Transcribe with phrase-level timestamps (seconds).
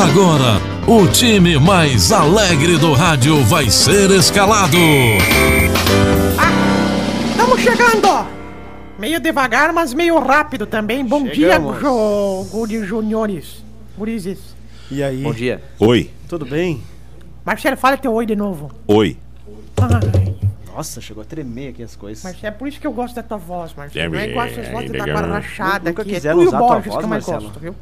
[0.00, 0.56] Agora,
[0.88, 4.78] o time mais alegre do rádio vai ser escalado.
[7.30, 8.26] Estamos chegando!
[8.98, 11.04] Meio devagar, mas meio rápido também.
[11.04, 11.74] Bom Chegamos.
[11.78, 12.46] dia, jo...
[12.50, 13.62] Guri Juniores.
[13.98, 14.38] Gurizes.
[14.90, 15.22] E aí?
[15.22, 15.62] Bom dia.
[15.78, 16.82] Oi, Tudo bem?
[17.44, 18.70] Marcelo, fala teu oi de novo.
[18.88, 19.18] oi.
[19.76, 20.34] Ai,
[20.74, 22.24] Nossa, chegou a tremer aqui as coisas.
[22.24, 24.04] Marcelo, é por isso que eu gosto da tua voz, Marcelo.
[24.04, 25.22] É Não é igual essas vozes da legal.
[25.22, 26.12] barrachada Nunca aqui.
[26.12, 27.42] É quiseram tu e o usar tua Borges voz, que eu mais Marcelo.
[27.50, 27.74] gosto, viu?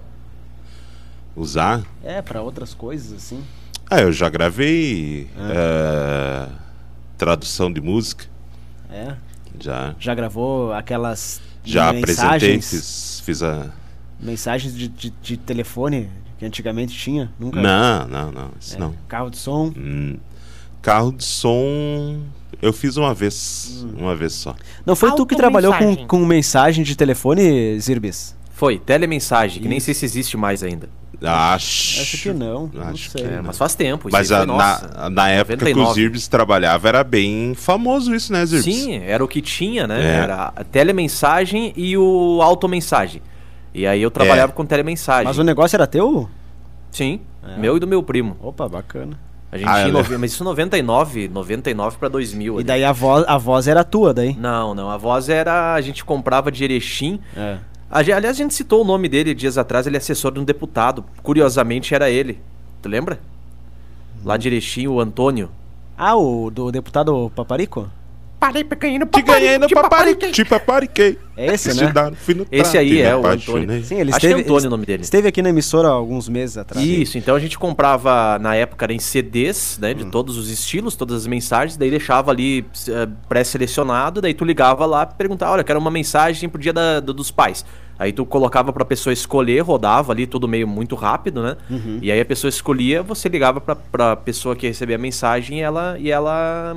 [1.36, 1.82] Usar?
[2.02, 3.42] É, pra outras coisas, assim.
[3.90, 6.48] Ah, eu já gravei eh,
[7.16, 8.26] tradução de música.
[8.90, 9.14] É.
[9.58, 9.94] Já.
[9.98, 13.70] Já gravou aquelas Já apresentei, mensagens, fiz, fiz a.
[14.20, 17.30] mensagens de, de, de telefone que antigamente tinha?
[17.38, 17.60] Nunca?
[17.60, 18.50] Não, não, não.
[18.60, 18.94] Isso É, não.
[19.08, 19.72] Carro de som.
[19.76, 20.16] Hum,
[20.82, 22.20] carro de som.
[22.62, 23.84] Eu fiz uma vez.
[23.84, 23.94] Hum.
[23.98, 24.54] Uma vez só.
[24.86, 28.36] Não foi tu que trabalhou com, com mensagem de telefone, Zirbis?
[28.52, 30.88] Foi, telemensagem, que nem sei se existe mais ainda.
[31.22, 32.00] Acho.
[32.00, 32.70] Acho que não.
[32.72, 33.22] Não Acho sei.
[33.22, 33.42] que É, não.
[33.44, 34.08] mas faz tempo.
[34.08, 35.94] isso Mas a- foi, nossa, na, na época que o 99.
[36.00, 38.74] Zirbis trabalhava era bem famoso isso, né, Zirbis?
[38.76, 40.00] Sim, era o que tinha, né?
[40.00, 40.16] É.
[40.20, 43.20] Era a telemensagem e o automensagem.
[43.74, 44.54] E aí eu trabalhava É.
[44.54, 45.24] com telemensagem.
[45.26, 46.28] Mas o negócio era teu?
[46.90, 47.58] Sim, É.
[47.58, 48.36] meu e do meu primo.
[48.40, 49.18] Opa, bacana.
[49.50, 50.16] A gente Ah, tinha, é, né?
[50.18, 52.54] mas isso 99, 99 pra 2000.
[52.54, 52.64] E ali.
[52.64, 54.36] daí a voz, a voz era tua, daí?
[54.38, 57.18] Não, não, a voz era, a gente comprava de Erechim.
[57.36, 57.56] É.
[57.90, 61.04] Aliás, a gente citou o nome dele dias atrás, ele é assessor de um deputado.
[61.22, 62.38] Curiosamente era ele.
[62.82, 63.18] Tu lembra?
[64.24, 65.50] Lá Erechim, o Antônio.
[65.96, 67.90] Ah, o do deputado Paparico?
[68.40, 68.62] Parei
[69.06, 70.30] Te ganhei no te papariquei.
[70.30, 71.18] Te papariquei.
[71.36, 71.86] É esse, Se né?
[72.34, 73.26] no Esse aí é o.
[73.26, 73.84] Antônio.
[73.84, 75.02] Sim, ele Acho que esteve, é Antônio ele o nome dele.
[75.02, 76.84] Esteve aqui na emissora há alguns meses atrás.
[76.86, 79.94] Isso, então a gente comprava na época era em CDs, né, Hum.
[79.94, 84.84] de todos os estilos, todas as mensagens, daí deixava ali eh, pré-selecionado, daí tu ligava
[84.86, 87.64] lá e perguntava, olha, quero uma mensagem pro dia da- do- dos pais.
[87.98, 91.56] Aí tu colocava pra pessoa escolher, rodava ali tudo meio muito rápido, né?
[91.68, 91.98] Uhum.
[92.00, 95.62] E aí a pessoa escolhia, você ligava pra, pra pessoa que recebia a mensagem e
[95.62, 96.76] ela e ela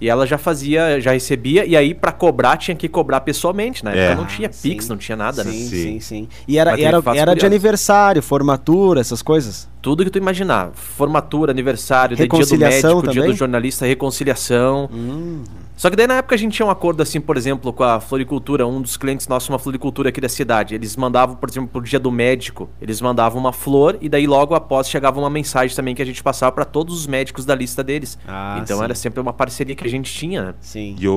[0.00, 4.12] e ela já fazia, já recebia, e aí pra cobrar tinha que cobrar pessoalmente, né?
[4.12, 4.14] É.
[4.14, 4.90] não tinha Ah, Pix, sim.
[4.90, 5.54] não tinha nada, sim, né?
[5.54, 6.00] sim, Sim.
[6.00, 9.68] sim, E era, era, era de aniversário, formatura, essas coisas.
[9.80, 10.70] Tudo que tu imaginar.
[10.72, 13.30] Formatura, aniversário, dia do médico, dia também?
[13.30, 14.88] do jornalista, reconciliação.
[14.90, 15.42] Hum.
[15.76, 18.00] Só que daí na época a gente tinha um acordo assim, por exemplo, com a
[18.00, 20.74] floricultura, um dos clientes nossos, uma floricultura aqui da cidade.
[20.74, 24.54] Eles mandavam, por exemplo, pro dia do médico, eles mandavam uma flor e daí logo
[24.54, 27.82] após chegava uma mensagem também que a gente passava para todos os médicos da lista
[27.84, 28.16] deles.
[28.26, 28.84] Ah, então sim.
[28.84, 30.54] era sempre uma parceria que a gente tinha, né?
[30.60, 30.96] Sim.
[30.98, 31.12] E o,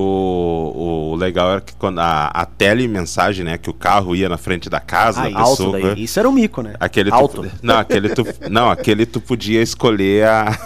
[1.11, 3.57] o legal era que quando a, a telemensagem, né?
[3.57, 5.71] Que o carro ia na frente da casa Ah, da alto pessoa.
[5.73, 5.83] daí.
[5.85, 6.73] né, Isso era um mico, né?
[6.79, 7.43] Aquele Alto.
[7.43, 10.57] Tu, não, aquele tu, não, aquele tu podia escolher a.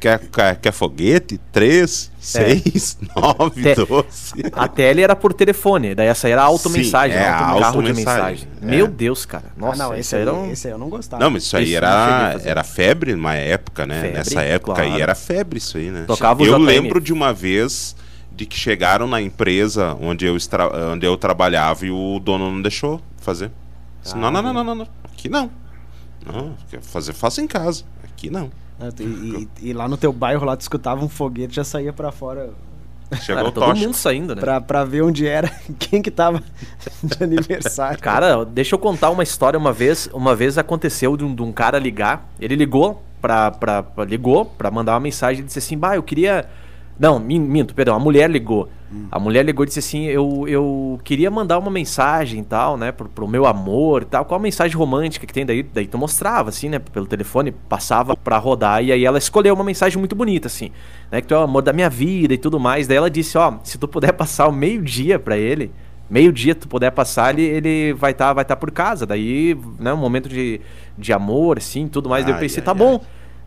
[0.00, 1.38] Quer, quer, quer foguete?
[1.52, 4.06] 3, 6, 9, Te- 12.
[4.52, 7.28] A tele era por telefone, daí essa era a automensagem, Sim, é né?
[7.34, 8.48] a carro de mensagem.
[8.62, 8.64] é.
[8.64, 9.46] Meu Deus, cara.
[9.56, 10.50] Nossa, ah, não, esse, esse aí, era um...
[10.50, 11.22] esse aí eu não gostava.
[11.22, 14.00] Não, mas isso aí era, era febre numa época, né?
[14.02, 14.92] Febre, Nessa época claro.
[14.92, 16.04] aí era febre isso aí, né?
[16.06, 17.96] Tocava eu lembro de uma vez
[18.30, 22.62] de que chegaram na empresa onde eu, extra, onde eu trabalhava e o dono não
[22.62, 23.50] deixou fazer.
[24.00, 25.50] Disse, Ah, não, não, não, não, não, não, aqui não.
[26.24, 27.82] Não, fazer, faça em casa.
[28.04, 28.50] Aqui não.
[28.94, 31.92] Tu- E, e- e lá no teu bairro, lá tu escutava um foguete, já saía
[31.92, 32.50] pra fora
[33.22, 33.80] Chegou Cara, o todo tocha.
[33.86, 34.40] mundo saindo, né?
[34.42, 36.42] pra, pra ver onde era, quem que tava
[37.02, 37.98] de aniversário.
[37.98, 39.58] Cara, deixa eu contar uma história.
[39.58, 42.28] Uma vez, uma vez aconteceu de um, de um cara ligar.
[42.38, 46.02] Ele ligou pra, pra, pra- ligou pra mandar uma mensagem e disse assim: Bah, eu
[46.02, 46.44] queria.
[46.98, 47.94] Não, min- minto, perdão.
[47.94, 48.68] A mulher ligou.
[49.10, 52.90] A mulher ligou e disse assim: eu, eu queria mandar uma mensagem e tal, né?
[52.90, 54.24] Pro, pro meu amor e tal.
[54.24, 55.62] Qual a mensagem romântica que tem daí?
[55.62, 56.78] Daí tu mostrava, assim, né?
[56.78, 58.82] Pelo telefone, passava pra rodar.
[58.82, 60.70] E aí ela escolheu uma mensagem muito bonita, assim,
[61.10, 61.20] né?
[61.20, 62.86] Que tu é o amor da minha vida e tudo mais.
[62.86, 65.70] Daí ela disse: Ó, se tu puder passar o meio-dia pra ele
[66.10, 69.04] meio-dia tu puder passar, ele, ele vai estar vai tá por casa.
[69.04, 70.58] Daí, né, um momento de,
[70.96, 72.24] de amor, assim, tudo mais.
[72.24, 73.00] daí eu Ai, pensei, ai, tá bom.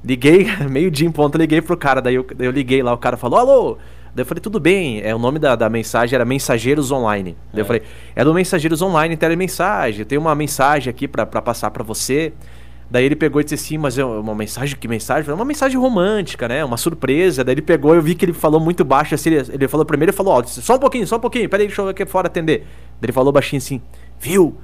[0.04, 2.02] Liguei, meio-dia em ponto, liguei pro cara.
[2.02, 3.78] Daí eu, daí eu liguei lá, o cara falou, alô.
[4.14, 5.02] Daí eu falei, tudo bem.
[5.02, 7.38] É, o nome da, da mensagem era Mensageiros Online.
[7.54, 7.82] Daí eu falei,
[8.16, 10.02] é do Mensageiros Online, telemensagem.
[10.02, 12.34] Eu tenho uma mensagem aqui pra, pra passar pra você.
[12.90, 15.24] Daí ele pegou e disse assim, mas é uma mensagem, que mensagem?
[15.24, 16.66] Falei, Uma mensagem romântica, né?
[16.66, 17.42] Uma surpresa.
[17.42, 20.10] Daí ele pegou, eu vi que ele falou muito baixo, assim, ele, ele falou primeiro,
[20.10, 22.68] ele falou, ó, só um pouquinho, só um pouquinho, peraí, deixa eu aqui fora atender.
[23.00, 23.82] Daí ele falou baixinho assim,
[24.20, 24.58] viu?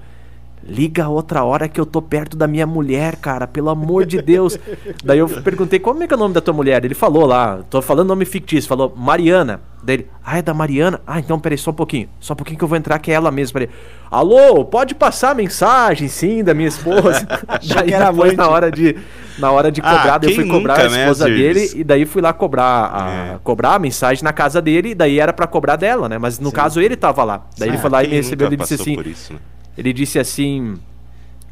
[0.63, 4.59] Liga outra hora que eu tô perto da minha mulher, cara, pelo amor de Deus.
[5.03, 6.83] Daí eu perguntei, como é que é o nome da tua mulher?
[6.83, 9.61] Ele falou lá, tô falando nome fictício, falou Mariana.
[9.81, 10.99] Daí ele, ah, é da Mariana?
[11.07, 12.09] Ah, então peraí, só um pouquinho.
[12.19, 13.61] Só um pouquinho que eu vou entrar, que é ela mesma.
[13.61, 13.69] Peraí.
[14.11, 17.25] Alô, pode passar a mensagem, sim, da minha esposa.
[17.73, 18.97] daí era depois, na hora de,
[19.39, 21.69] na hora de Ah, cobrar, daí eu fui cobrar nunca, a né, esposa Zirves?
[21.71, 23.39] dele e daí fui lá cobrar a, É.
[23.41, 26.17] cobrar a mensagem na casa dele, e daí era pra cobrar dela, né?
[26.17, 27.43] Mas no caso ele tava lá.
[27.57, 29.39] Daí ele Ah, foi lá e me recebeu, ele disse assim, por isso, né?
[29.77, 30.77] Ele disse assim: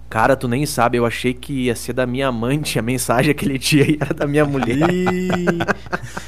[0.09, 3.57] Cara, tu nem sabe, eu achei que ia ser da minha amante a mensagem aquele
[3.57, 4.87] dia e era da minha mulher.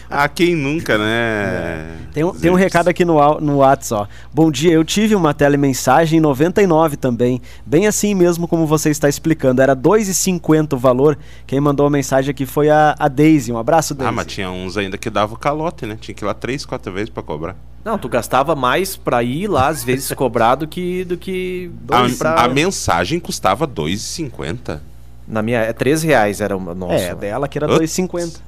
[0.10, 1.96] Ah, quem nunca, né?
[2.12, 4.08] Tem um, tem um recado aqui no, no WhatsApp, ó.
[4.34, 7.42] Bom dia, eu tive uma telemensagem em 99 também.
[7.66, 9.62] Bem assim mesmo como você está explicando.
[9.62, 11.18] Era 2,50 o valor.
[11.46, 13.52] Quem mandou a mensagem aqui foi a, a Daisy.
[13.52, 14.10] Um abraço, Daisy.
[14.10, 15.98] Ah, mas tinha uns ainda que dava o calote, né?
[16.00, 17.56] Tinha que ir lá três, quatro vezes pra cobrar.
[17.88, 21.06] Não, tu gastava mais pra ir lá, às vezes, cobrar do que.
[21.06, 22.32] Do que dois pra...
[22.32, 24.82] A, a mensagem custava 2,50.
[25.26, 25.60] Na minha.
[25.62, 26.94] É 3 reais era o nosso.
[26.96, 27.90] É, dela que era Putz.
[27.98, 28.42] 2,50.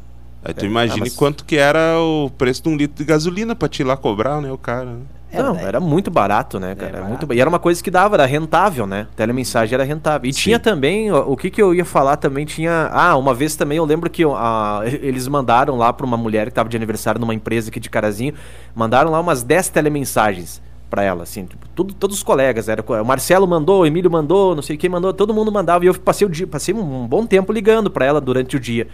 [0.44, 3.06] Aí tu É, imagina ah, mas- quanto que era o preço de um litro de
[3.06, 4.98] gasolina pra te ir lá cobrar, né, o cara.
[5.32, 5.42] Né?
[5.44, 6.90] Não, É, era muito barato, né, cara?
[6.90, 7.26] Era barato.
[7.28, 9.08] muito E era uma coisa que dava, era rentável, né?
[9.16, 10.30] Telemensagem era rentável.
[10.30, 10.42] E Sim.
[10.42, 12.90] tinha também, o que que eu ia falar também, tinha...
[12.92, 16.54] Ah, uma vez também eu lembro que ah, eles mandaram lá pra uma mulher que
[16.54, 18.34] tava de aniversário numa empresa aqui de Carazinho,
[18.76, 23.06] mandaram lá umas 10 telemensagens pra ela, assim, tipo, tudo, todos os colegas, era, o
[23.06, 26.26] Marcelo mandou, o Emílio mandou, não sei quem mandou, todo mundo mandava, e eu passei
[26.26, 28.88] o dia, passei um, um bom tempo ligando pra ela durante o dia.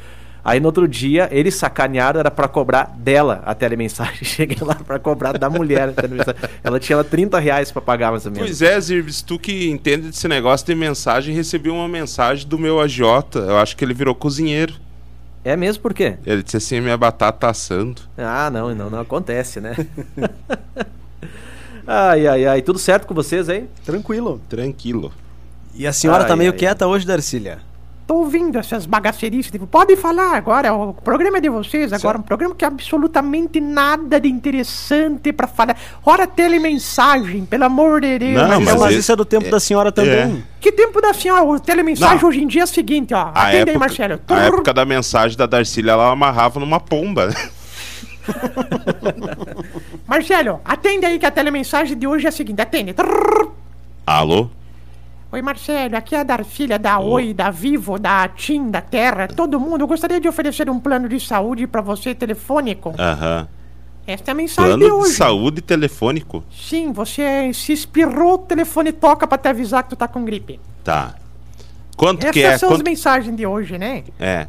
[0.46, 4.20] Aí no outro dia, eles sacanearam, era pra cobrar dela a telemensagem.
[4.24, 6.40] Cheguei lá pra cobrar da mulher a telemensagem.
[6.64, 8.48] Ela tinha lá 30 reais pra pagar mais ou menos.
[8.48, 12.80] Pois é, Zirves, tu que entende desse negócio de mensagem, recebi uma mensagem do meu
[12.80, 13.40] agiota.
[13.40, 14.76] Eu acho que ele virou cozinheiro.
[15.44, 16.18] É mesmo por quê?
[16.24, 18.04] Ele disse assim: minha batata tá assando.
[18.16, 19.76] Ah, não, não, não acontece, né?
[21.88, 22.62] ai, ai, ai.
[22.62, 23.68] Tudo certo com vocês aí?
[23.84, 24.40] Tranquilo.
[24.48, 25.12] Tranquilo.
[25.74, 27.60] E a senhora Ai, tá meio ai, quieta hoje, Darcília?
[28.08, 29.52] Tô ouvindo essas bagaceirices.
[29.52, 32.20] Tipo, pode falar agora, o programa é de vocês agora.
[32.20, 35.76] Um programa que é absolutamente nada de interessante pra falar.
[36.06, 38.48] Ora, telemensagem, pelo amor de Deus.
[38.48, 40.44] Não, Mas, mas isso é do tempo é- da senhora também.
[40.62, 41.44] Que tempo da senhora?
[41.44, 42.30] O telemensagem Não.
[42.30, 43.32] hoje em dia é o seguinte, ó.
[43.34, 44.20] A Atende aí, Marcelo.
[44.30, 47.28] a época da mensagem da Darcília, ela amarrava numa pomba.
[47.28, 47.34] né?
[50.08, 52.62] Marcelo, atende aí que a telemensagem de hoje é a seguinte.
[52.62, 52.96] Atende.
[54.06, 54.50] Alô?
[55.36, 55.98] Oi, Marcelo.
[55.98, 59.28] Aqui é a Darcília da Oi, da Vivo, da TIM, da Terra.
[59.28, 59.82] Todo mundo.
[59.82, 62.96] Eu gostaria de oferecer um plano de saúde pra você telefônico.
[62.98, 63.46] Aham.
[64.08, 65.14] Esta é a mensagem de Plano de hoje.
[65.16, 66.42] saúde telefônico.
[66.50, 70.58] Sim, você se espirrou, o telefone toca pra te avisar que tu tá com gripe.
[70.86, 71.16] Tá.
[71.98, 72.58] Quanto Essas que é?
[72.58, 72.80] são Quanto...
[72.80, 74.06] as mensagens de hoje, né?
[74.18, 74.48] É.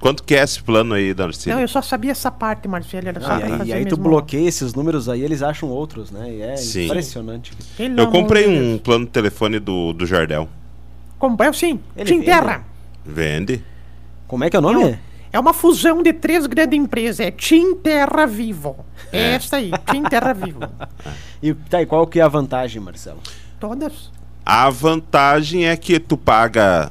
[0.00, 1.54] Quanto que é esse plano aí, Darcília?
[1.56, 3.08] Não, eu só sabia essa parte, Marcelo.
[3.08, 5.68] Era só Ah, e aí, fazer e aí tu bloqueia esses números aí, eles acham
[5.68, 6.30] outros, né?
[6.32, 6.86] E é Sim.
[6.86, 7.52] impressionante.
[7.76, 8.80] Pelo Eu comprei de um Deus.
[8.82, 10.48] plano de telefone do, do Jardel.
[11.18, 11.80] Comprei sim.
[11.96, 12.26] Ele Tim vende?
[12.26, 12.64] Terra.
[13.04, 13.64] Vende?
[14.28, 14.98] Como é que é o nome?
[15.32, 17.20] É uma fusão de três grandes empresas.
[17.20, 18.86] É Tim Terra Vivo.
[19.12, 20.60] É esta aí, Tim Terra Vivo.
[21.42, 23.18] E tá, e qual que é a vantagem, Marcelo?
[23.60, 24.10] Todas.
[24.44, 26.90] A vantagem é que tu paga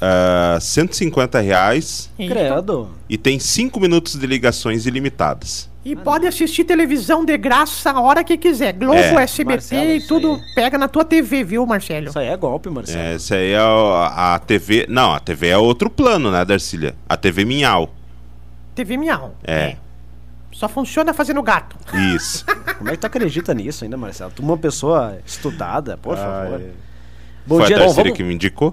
[0.00, 2.28] ah, 150 reais Isso.
[2.32, 2.90] Credo.
[3.08, 5.70] e tem 5 minutos de ligações ilimitadas.
[5.84, 8.72] E pode assistir televisão de graça a hora que quiser.
[8.72, 9.22] Globo, É.
[9.24, 10.54] SBT Marcelo, e isso tudo aí.
[10.54, 12.08] pega na tua TV, viu, Marcelo?
[12.08, 13.00] Isso aí é golpe, Marcelo.
[13.00, 14.86] É, Essa aí é a, a TV.
[14.88, 16.94] Não, a TV é outro plano, né, Darcília?
[17.08, 17.92] A TV Minhal.
[18.76, 19.34] TV Miau.
[19.42, 19.74] É.
[20.52, 21.76] Só funciona fazendo gato.
[22.14, 22.44] Isso.
[22.78, 24.30] Como é que tu acredita nisso ainda, Marcelo?
[24.34, 26.60] Tu é uma pessoa estudada, por favor.
[27.44, 28.72] Bom Foi dia, a bom, Darcília vamos- que me indicou?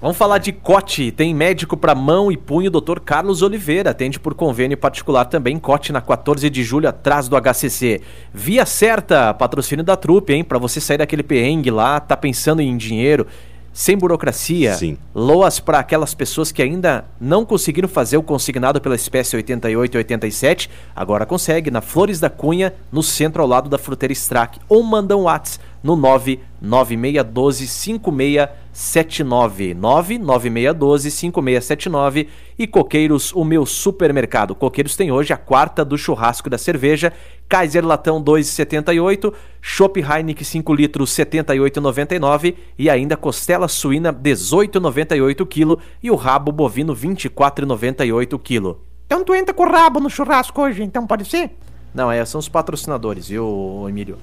[0.00, 1.12] Vamos falar de Cote.
[1.12, 3.00] Tem médico para mão e punho, Dr.
[3.04, 3.90] Carlos Oliveira.
[3.90, 5.58] Atende por convênio particular também.
[5.58, 8.00] Cote na 14 de julho, atrás do HCC.
[8.32, 10.42] Via certa, patrocínio da trupe, hein?
[10.42, 13.26] Para você sair daquele perrengue lá, tá pensando em dinheiro,
[13.74, 14.72] sem burocracia.
[14.72, 14.96] Sim.
[15.14, 19.98] Loas para aquelas pessoas que ainda não conseguiram fazer o consignado pela espécie 88 e
[19.98, 20.70] 87.
[20.96, 24.58] Agora consegue, na Flores da Cunha, no centro ao lado da fruteira Strack.
[24.66, 28.59] Ou manda um WhatsApp no 99612 5679.
[28.72, 32.28] 99612 5679.
[32.58, 34.54] E Coqueiros, o meu supermercado.
[34.54, 37.12] Coqueiros tem hoje a quarta do churrasco da cerveja.
[37.48, 39.32] Kaiser Latão 2,78.
[39.60, 42.54] Chopp Heineken 5 litros 78,99.
[42.78, 45.82] E ainda costela suína 18,98 kg.
[46.02, 48.76] E o rabo bovino 24,98 kg.
[49.06, 51.50] Então tu entra com o rabo no churrasco hoje, então pode ser?
[51.92, 54.16] Não, é, são os patrocinadores, viu, Emílio?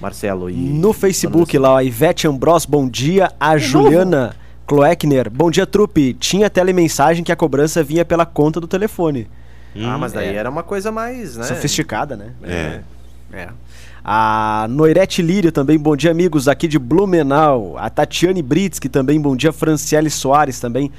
[0.00, 0.54] Marcelo e.
[0.54, 3.32] No Facebook lá, a Ivete Ambros, bom dia.
[3.38, 4.34] A De Juliana
[4.66, 6.14] Kloekner, bom dia, trupe.
[6.14, 9.28] Tinha telemensagem que a cobrança vinha pela conta do telefone.
[9.76, 10.34] Ah, mas daí é.
[10.34, 11.44] era uma coisa mais, né?
[11.44, 12.32] Sofisticada, né?
[12.42, 12.80] É.
[13.32, 13.48] É.
[14.04, 17.76] A Noirete Lírio também, bom dia, amigos, aqui de Blumenau.
[17.76, 19.52] A Tatiane Brits, que também, bom dia.
[19.52, 20.90] Franciele Soares também.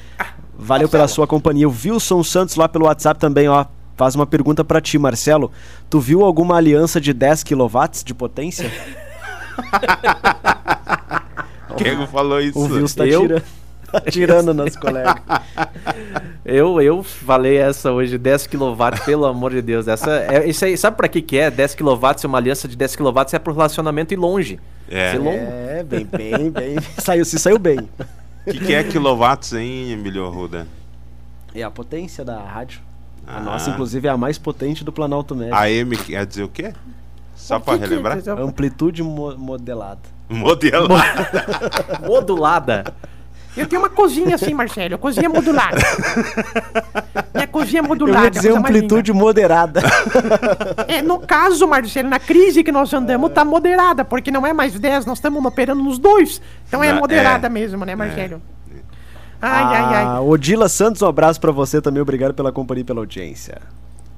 [0.57, 1.67] Valeu pela sua companhia.
[1.67, 3.65] O Wilson Santos lá pelo WhatsApp também, ó.
[3.99, 5.51] Faz uma pergunta pra ti, Marcelo.
[5.89, 8.71] Tu viu alguma aliança de 10 kW de potência?
[11.75, 12.57] Quem falou isso?
[12.57, 13.23] O Wilson tá Eu?
[13.23, 13.43] tirando,
[13.91, 15.15] tá tirando nos colegas.
[16.45, 19.85] Eu, eu falei essa hoje, 10 kW, pelo amor de Deus.
[19.85, 21.51] Essa, é, isso aí, sabe pra que que é?
[21.51, 21.91] 10 kW,
[22.23, 24.61] uma aliança de 10 kW é pro relacionamento ir longe.
[24.89, 25.11] É.
[25.17, 25.31] Longo.
[25.31, 26.77] É, bem, bem, bem.
[26.99, 27.79] Saiu, se saiu bem.
[28.47, 30.65] O que, que é quilowatts, hein, Emílio Arruda?
[31.53, 32.87] É a potência da rádio.
[33.29, 33.39] A Ah.
[33.41, 35.53] nossa, inclusive, é a mais potente do Planalto Médio.
[35.55, 36.73] AM quer dizer o quê?
[37.35, 38.17] Só O pra que que- relembrar?
[38.39, 40.01] Amplitude mo- modelada.
[40.27, 40.87] Modelo.
[42.05, 42.93] Modulada.
[43.57, 45.77] Eu tenho uma cozinha assim, Marcelo, cozinha modulada.
[47.33, 48.25] Minha cozinha Eu modulada.
[48.25, 49.81] ia dizer amplitude moderada.
[50.87, 54.79] É, no caso, Marcelo, na crise que nós andamos, tá moderada, porque não é mais
[54.79, 56.39] 10, nós estamos operando nos dois.
[56.67, 57.49] Então é moderada é.
[57.49, 58.35] mesmo, né, Marcelo?
[58.35, 58.58] Ai,
[59.41, 60.19] ai, A ai.
[60.19, 62.01] Odila Santos, um abraço pra você também.
[62.01, 63.61] Obrigado pela companhia e pela audiência.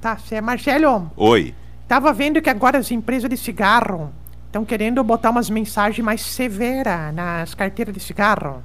[0.00, 0.44] Tá certo.
[0.44, 1.54] Marcelo, Oi.
[1.86, 4.12] tava vendo que agora as empresas de cigarro
[4.46, 8.62] estão querendo botar umas mensagens mais severas nas carteiras de cigarro.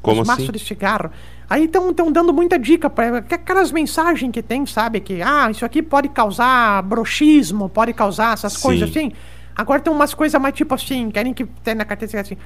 [0.00, 0.42] Como os assim?
[0.42, 1.10] maços de cigarro.
[1.48, 5.00] Aí estão dando muita dica para aquelas mensagens que tem, sabe?
[5.00, 8.62] Que, ah, isso aqui pode causar broxismo, pode causar essas Sim.
[8.62, 9.12] coisas assim.
[9.54, 12.38] Agora tem umas coisas mais tipo assim, querem que tenha na carteira assim.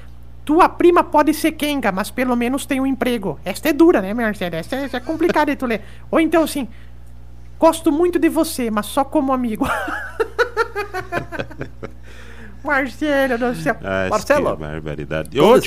[0.47, 3.37] Tua prima pode ser quenga, mas pelo menos tem um emprego.
[3.45, 4.55] Esta é dura, né, Marcelo?
[4.55, 5.83] Esta é, essa é complicada de tu ler.
[6.09, 6.69] Ou então assim,
[7.59, 9.67] gosto muito de você, mas só como amigo.
[12.63, 13.77] Marcelo do céu.
[13.83, 14.53] Ah, Marcelo.
[14.53, 15.37] Que barbaridade.
[15.37, 15.59] Com Ô,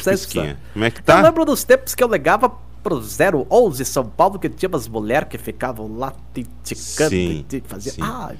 [0.73, 1.21] como é que Eu tá?
[1.21, 2.49] lembro dos tempos que eu ligava
[2.81, 3.01] pro
[3.49, 7.95] 011 São Paulo, que tinha umas mulheres que ficavam lá titicando Sim, e faziam.
[7.95, 8.01] sim.
[8.01, 8.31] Ah,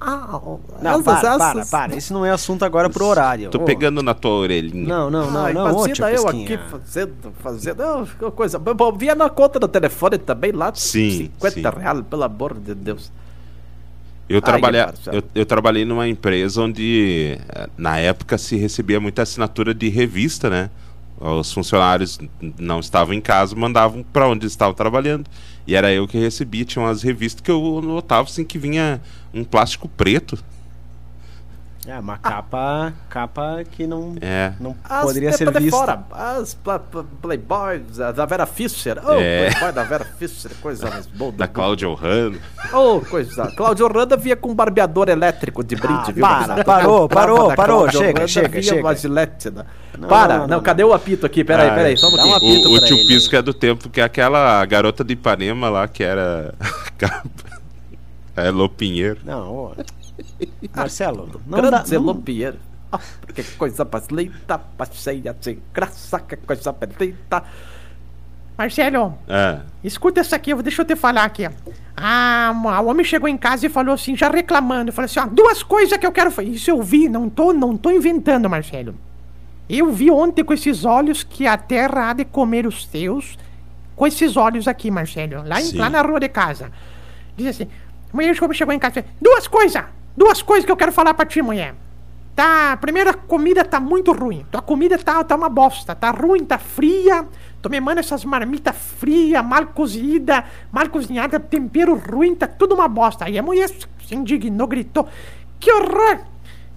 [0.00, 0.40] ah,
[0.82, 1.96] Não, essas- para, para, essas- para.
[1.96, 3.50] Esse não é assunto agora pro horário.
[3.50, 4.86] Tô Ô, pegando na tua orelhinha.
[4.86, 5.66] Não, não, não, Ai, não.
[5.76, 6.44] Ô, tio imagina eu Pisquinha.
[6.56, 8.58] aqui fazendo, fazendo ah, coisa.
[8.58, 11.78] Bom, via na conta do telefone também lá, Sim, 50 sim.
[11.78, 13.12] reais, pelo amor de Deus.
[14.28, 14.86] Eu, Ai, trabalha...
[14.86, 15.16] Marcelo.
[15.18, 20.48] eu, eu trabalhei numa empresa onde, eh, na época, se recebia muita assinatura de revista,
[20.48, 20.70] né?
[21.26, 22.18] Os funcionários
[22.58, 25.24] não estavam em casa, mandavam para onde estavam trabalhando.
[25.66, 26.66] E era eu que recebia.
[26.66, 29.00] Tinha umas revistas que eu notava assim que vinha
[29.32, 30.38] um plástico preto.
[31.86, 34.54] É, uma capa, capa que não, É.
[34.58, 35.76] não As poderia de- ser vista.
[35.76, 38.98] fora, as pla- pla- Playboys, a da Vera Fischer.
[39.04, 39.50] Oh, É.
[39.50, 41.30] Playboy da Vera Fischer, coisa mais boa.
[41.32, 41.46] Da.
[41.46, 42.38] Cláudia Ohano.
[42.72, 43.52] Oh, coisa.
[43.54, 46.22] Cláudio Randa via com um barbeador elétrico de brinde, Ah, viu?
[46.24, 48.80] para, parou, parou, parou, chega, Randa chega, via chega.
[48.80, 49.66] uma gilete, né?
[49.98, 51.44] Não, para, não, não, cadê o apito aqui?
[51.44, 52.68] Peraí, Ah, peraí, só um um apito.
[52.70, 53.06] O, o tio ele.
[53.08, 56.54] Pisco é do tempo que aquela garota de Ipanema lá, que era.
[58.36, 59.18] é Lopinheiro.
[59.24, 59.72] Não, ô.
[60.74, 62.58] Marcelo, não Grande dá, Pinheiro.
[62.92, 63.00] Ah,
[63.34, 67.42] que coisa mais linda, passeia sem graça, que coisa mais linda.
[68.56, 69.60] Marcelo, É.
[69.82, 71.42] Escuta essa aqui, eu- deixa eu te falar aqui.
[71.96, 72.52] Ah,
[72.84, 74.92] o homem chegou em casa e falou assim, já reclamando.
[74.92, 76.50] Falou assim, ó, duas coisas que eu quero fazer.
[76.50, 78.94] Isso eu vi, não tô, não tô inventando, Marcelo.
[79.68, 83.36] Eu vi ontem com esses olhos que a terra há de comer os teus.
[83.96, 85.42] Com esses olhos aqui, Marcelo.
[85.46, 86.70] Lá, em- lá na rua de casa.
[87.36, 87.66] Diz assim,
[88.12, 89.82] mulher chegou, chegou em casa e falou, duas coisas.
[90.16, 91.74] Duas coisas que eu quero falar pra ti, mulher.
[92.34, 94.44] Tá, a comida tá muito ruim.
[94.50, 95.94] Tua comida tá, tá uma bosta.
[95.94, 97.26] Tá ruim, tá fria.
[97.62, 102.88] Tô me mandando essas marmitas frias, mal cozida, mal cozinhada, tempero ruim, tá tudo uma
[102.88, 103.24] bosta.
[103.24, 105.08] Aí a mulher se indignou, gritou:
[105.58, 106.20] Que horror!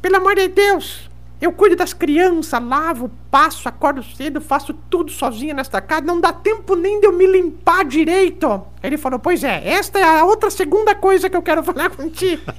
[0.02, 1.07] Pelo amor de Deus!
[1.40, 6.34] Eu cuido das crianças, lavo, passo, acordo cedo, faço tudo sozinha nesta casa, não dá
[6.34, 8.60] tempo nem de eu me limpar direito.
[8.82, 12.42] Ele falou: Pois é, esta é a outra segunda coisa que eu quero falar contigo.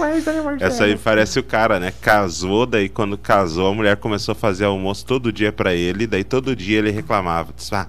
[0.00, 0.72] Ué, isso aí, Marcelo.
[0.72, 1.92] Essa aí parece o cara, né?
[2.00, 6.22] Casou, daí quando casou, a mulher começou a fazer almoço todo dia pra ele, daí
[6.22, 7.52] todo dia ele reclamava.
[7.56, 7.88] Disse, ah,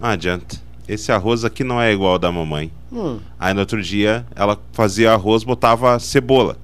[0.00, 0.60] não adianta.
[0.88, 2.72] Esse arroz aqui não é igual ao da mamãe.
[2.90, 3.20] Hum.
[3.38, 6.56] Aí no outro dia ela fazia arroz, botava cebola.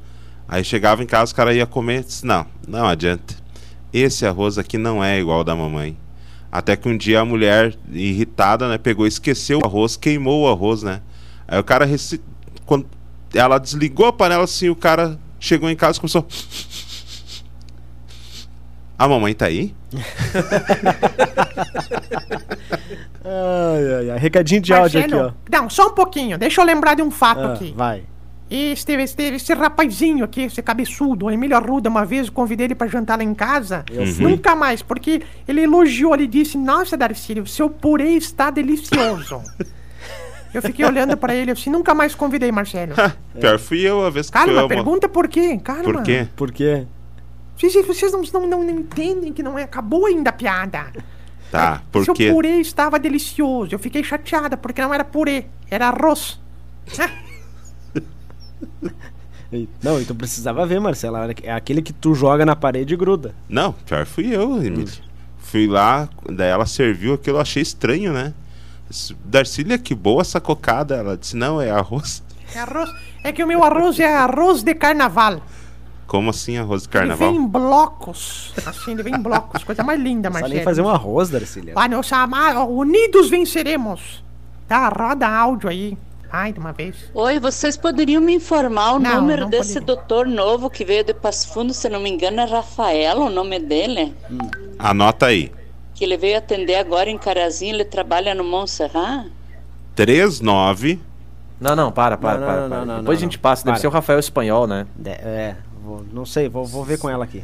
[0.49, 3.35] Aí chegava em casa, o cara ia comer, disse, não, não adianta.
[3.93, 5.97] Esse arroz aqui não é igual ao da mamãe.
[6.51, 10.49] Até que um dia a mulher, irritada, né, pegou e esqueceu o arroz, queimou o
[10.49, 11.03] arroz, né?
[11.47, 11.87] Aí o cara,
[12.65, 12.87] quando
[13.35, 16.27] ela desligou a panela assim, o cara chegou em casa e começou.
[18.99, 19.75] A mamãe tá aí?
[23.25, 24.19] Ai, ai, ai.
[24.19, 25.17] Recadinho de áudio aqui, ó.
[25.17, 26.39] Marcelo, Não, só um pouquinho.
[26.39, 27.75] Deixa eu lembrar de um fato Ah, aqui.
[27.77, 28.03] vai.
[28.51, 32.75] Este, este, esse rapazinho aqui, esse cabeçudo, o Emílio Arruda, uma vez eu convidei ele
[32.75, 33.85] pra jantar lá em casa.
[34.19, 39.43] Nunca mais, porque ele elogiou, ele disse, nossa, Darcílio, seu purê está delicioso.
[40.55, 42.95] Eu fiquei olhando pra ele assim, nunca mais convidei Marcelo.
[43.39, 44.67] Pior fui eu a vez que Calma, eu.
[44.67, 45.61] pergunta por quê?
[45.63, 45.85] Calma.
[45.85, 46.27] Por quê?
[46.35, 46.87] Por quê?
[47.55, 49.65] Vocês, vocês não, não, não, não entendem que não é.
[49.65, 50.87] Acabou ainda a piada.
[51.51, 52.33] Tá, por Seu quê?
[52.33, 53.75] purê estava delicioso.
[53.75, 56.41] Eu fiquei chateada porque não era purê, era arroz.
[59.83, 61.17] Não, então precisava ver, Marcelo.
[61.43, 63.35] É aquele que tu joga na parede e gruda.
[63.49, 64.87] Não, pior fui eu, Emílio.
[65.39, 68.35] Fui lá, daí ela serviu aquilo, eu achei estranho, né?
[69.25, 70.97] Darcília, que boa essa cocada.
[70.97, 72.23] Ela disse, não, é arroz.
[72.55, 72.91] É arroz.
[73.25, 75.41] É que o meu arroz é arroz de carnaval.
[76.07, 77.31] Como assim arroz de Ele carnaval?
[77.33, 78.53] vem em blocos.
[78.67, 79.65] Assim, ele vem em blocos.
[79.65, 80.55] Coisa mais linda, Marcelo.
[80.55, 81.73] nem fazer um arroz, Darcília.
[81.77, 84.23] Ah, não, sama- unidos venceremos.
[84.67, 85.97] Tá, roda áudio aí.
[86.31, 86.95] Ai, de uma vez.
[87.15, 89.87] Oi, vocês poderiam me informar o Não, número não desse poderia.
[89.97, 93.59] doutor novo que veio de Passo Fundo, se não me engano é Rafael o nome
[93.59, 94.15] dele,
[94.79, 95.51] Anota aí.
[95.95, 99.27] que ele veio atender agora em Carazinho, ele trabalha no Montserrat.
[99.97, 101.01] 39
[101.61, 102.61] Não, não, para, para, Não, para.
[102.61, 102.79] não, para.
[102.79, 103.81] não, não, Depois não, a gente passa, deve Para.
[103.81, 104.87] ser o Rafael Espanhol, né?
[104.95, 107.43] De- é, vou- não sei, vou, vou ver com ela aqui.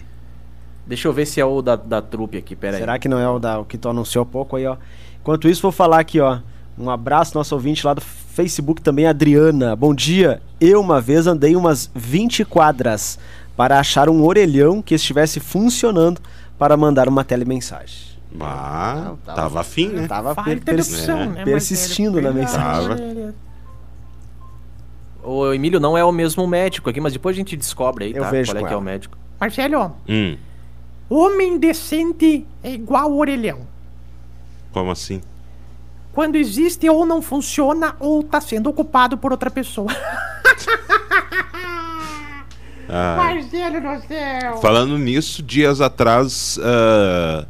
[0.86, 2.80] Deixa eu ver se é o da, da trupe aqui, pera aí.
[2.80, 4.76] Será que não é o, da, o que tu anunciou há pouco aí, ó?
[5.20, 6.38] Enquanto isso, vou falar aqui, ó.
[6.78, 8.02] Um abraço, nosso ouvinte lá do
[8.34, 9.76] Facebook também, Adriana.
[9.76, 10.42] Bom dia.
[10.60, 13.18] Eu uma vez andei umas 20 quadras
[13.56, 16.20] para achar um orelhão que estivesse funcionando
[16.58, 18.14] para mandar uma telemensagem.
[18.40, 20.08] Ah, tava- tava afim, né?
[20.08, 22.96] Tava per- né, persistindo na mensagem.
[23.14, 23.34] Deus.
[25.22, 28.22] O Emílio não é o mesmo médico aqui, mas depois a gente descobre aí, Eu
[28.24, 28.30] tá?
[28.30, 28.84] vejo Qual é com que é o ela.
[28.84, 29.16] médico.
[29.40, 30.36] Marcelo, Hum,
[31.08, 33.60] homem decente é igual orelhão.
[34.72, 35.20] como assim?
[36.14, 39.88] Quando existe ou não funciona ou tá sendo ocupado por outra pessoa.
[42.86, 44.56] Ah, Marcelo do céu.
[44.58, 47.46] falando nisso, dias atrás, ah,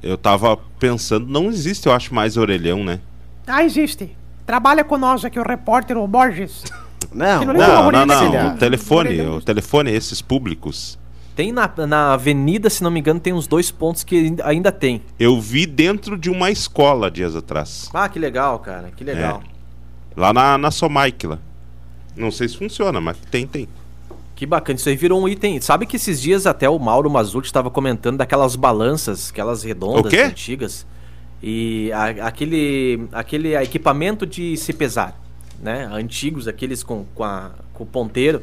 [0.00, 3.00] eu tava pensando, não existe, eu acho, mais orelhão, né?
[3.46, 4.16] Ah, existe.
[4.46, 6.62] Trabalha com nós aqui, o repórter, o Borges.
[7.12, 8.30] Não, não, é Não, não, não.
[8.30, 8.46] dele.
[8.48, 10.98] O telefone, o telefone, esses públicos.
[11.38, 15.00] Tem na, na avenida, se não me engano, tem uns dois pontos que ainda- tem.
[15.20, 17.88] Eu vi dentro de uma escola dias atrás.
[17.94, 19.40] Ah, que legal, cara, que legal.
[20.16, 21.38] Lá na, na Somaic lá.
[22.16, 23.68] Não sei se funciona, mas tem, tem.
[24.34, 25.60] Que bacana, isso aí virou um item.
[25.60, 30.08] Sabe que esses dias até o Mauro Mazuti estava comentando daquelas balanças, aquelas redondas O
[30.08, 30.22] quê?
[30.22, 30.84] antigas.
[31.40, 35.16] E a- aquele, aquele equipamento de se pesar,
[35.62, 35.88] né?
[35.92, 38.42] Antigos, aqueles com, com, a- com o ponteiro.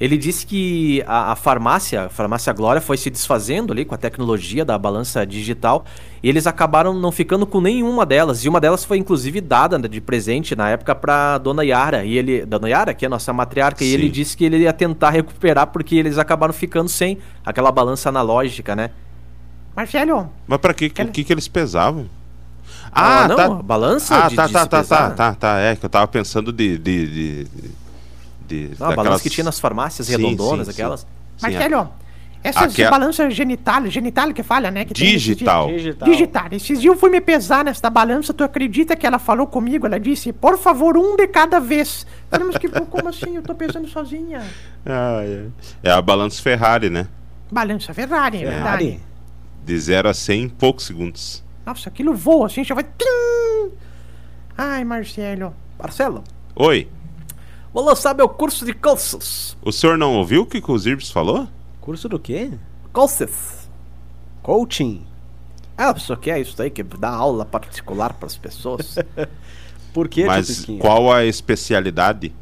[0.00, 3.98] Ele disse que a, a farmácia, a farmácia Glória, foi se desfazendo ali com a
[3.98, 5.84] tecnologia da balança digital
[6.22, 8.44] e eles acabaram não ficando com nenhuma delas.
[8.44, 12.04] E uma delas foi inclusive dada de presente na época para Dona Yara.
[12.04, 13.94] E ele, Dona Yara, que é a nossa matriarca, e Sim.
[13.94, 18.74] ele disse que ele ia tentar recuperar porque eles acabaram ficando sem aquela balança analógica,
[18.74, 18.90] né?
[19.76, 20.86] Marcelo, Mas pra quê?
[20.86, 22.06] O que, que eles pesavam?
[22.92, 23.48] Ah, Ah, não, tá.
[23.62, 25.10] balança Ah, de- tá, de tá, se tá, pesar.
[25.10, 25.58] tá, tá, tá.
[25.58, 26.78] É que eu tava pensando de.
[26.78, 27.06] de,
[27.44, 27.46] de,
[28.46, 31.00] de Não, a balança que tinha nas farmácias Sim, redondonas, sim, aquelas.
[31.00, 31.06] sim.
[31.42, 31.90] Marcelo,
[32.42, 34.84] essas Aqui é- balanças genital, genital que fala, né?
[34.84, 35.66] Que tem esses Digital.
[35.68, 36.08] dias- Digital.
[36.10, 36.46] Digital.
[36.52, 39.86] Esses dias eu fui me pesar nessa balança, tu acredita que ela falou comigo?
[39.86, 42.06] Ela disse, por favor, um de cada vez.
[42.30, 43.36] Falei, mas que, como assim?
[43.36, 44.42] Eu tô pesando sozinha.
[44.84, 45.46] Ah, é.
[45.82, 47.08] é a balança Ferrari, né?
[47.50, 48.62] Balança Ferrari, é verdade.
[48.84, 49.00] Ferrari?
[49.64, 51.42] De 0 a 100 em poucos segundos.
[51.64, 52.84] Nossa, aquilo voa assim, já vai...
[54.56, 55.54] Ai, Marcelo.
[55.78, 56.22] Marcelo,
[56.54, 56.88] Oi,
[57.74, 59.56] vou lançar meu curso de calças.
[59.62, 61.46] o senhor não ouviu o que que o Zirbs falou?
[61.80, 62.50] Curso do quê?
[62.94, 63.68] Calças.
[64.42, 65.02] Coaching.
[65.76, 68.96] Ah, isso que é isso aí, que dá aula particular para as pessoas.
[69.92, 72.32] Por quê, tio Mas qual a especialidade?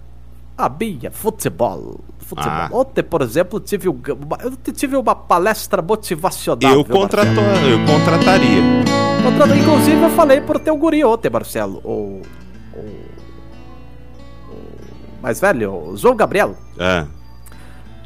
[0.56, 2.00] A Bia, futebol.
[2.18, 2.50] futebol.
[2.50, 2.68] Ah.
[2.72, 6.72] Ontem, por exemplo, tive, um- uma, eu tive uma palestra motivacional.
[6.72, 7.68] eu, viu, contrato, Marcelo?
[7.68, 8.62] eu contrataria.
[9.22, 11.78] Contra- Inclusive, eu falei pro teu guri ontem, Marcelo.
[11.84, 12.22] O.
[15.22, 16.56] Mais velho, o João Gabriel.
[16.76, 17.06] É.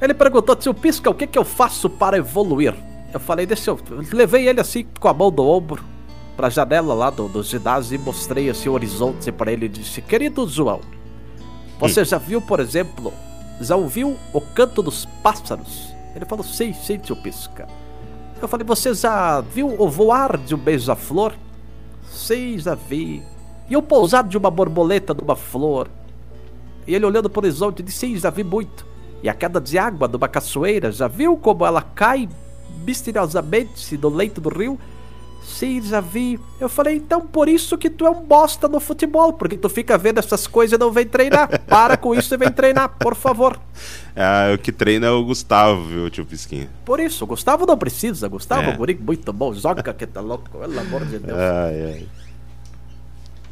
[0.00, 2.74] Ele perguntou, tio Pisca, o que, que eu faço para evoluir?
[3.12, 3.80] Eu falei, deixa eu.
[4.12, 5.82] Levei ele assim com a mão do ombro
[6.36, 10.02] pra janela lá do, do ginásio e mostrei assim o horizonte pra ele e disse:
[10.02, 10.80] Querido João,
[11.80, 13.10] você já viu, por exemplo,
[13.60, 15.94] já ouviu o canto dos pássaros?
[16.14, 17.66] Ele falou: Sim, sim, tio Pisca.
[18.40, 21.32] Eu falei: Você já viu o voar de um beija-flor?
[22.06, 23.22] Sim, já vi.
[23.68, 25.88] E o pousar de uma borboleta numa flor?
[26.86, 28.86] E ele olhando para o horizonte disse: Sim, já vi muito.
[29.22, 32.28] E a queda de água de uma cachoeira, já viu como ela cai
[32.84, 34.78] misteriosamente do leito do rio?
[35.42, 36.40] Sim, já vi.
[36.60, 39.96] Eu falei, então por isso que tu é um bosta no futebol, porque tu fica
[39.96, 41.60] vendo essas coisas e não vem treinar.
[41.62, 43.58] Para com isso e vem treinar, por favor.
[44.14, 44.52] é.
[44.54, 46.68] O que treina é o Gustavo, viu, tio Pisquinha?
[46.84, 48.26] Por isso, o Gustavo não precisa.
[48.28, 48.76] Gustavo, É.
[48.76, 49.54] guri, muito bom.
[49.54, 51.38] Joga que tá louco, pelo amor de Deus.
[51.38, 52.08] Ai, ai.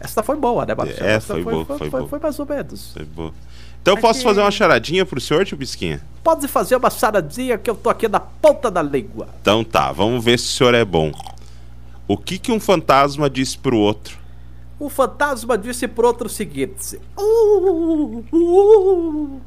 [0.04, 1.06] Essa foi boa, né, Marcelo?
[1.08, 2.08] É, Essa foi boa, foi, foi foi, boa.
[2.10, 2.92] foi mais ou menos.
[2.92, 3.32] Foi boa.
[3.80, 6.00] Então eu posso fazer uma charadinha pro senhor, tio Bisquinha?
[6.22, 9.28] Pode fazer uma charadinha que eu tô aqui na ponta da língua.
[9.40, 11.12] Então tá, vamos ver se o senhor é bom.
[12.06, 14.18] O que que um fantasma disse pro outro?
[14.78, 19.40] O fantasma disse pro outro o seguinte: "Uh, uh, uh."